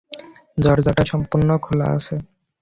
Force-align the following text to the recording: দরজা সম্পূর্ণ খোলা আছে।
দরজা 0.57 0.93
সম্পূর্ণ 1.03 1.49
খোলা 1.57 1.87
আছে। 1.89 2.15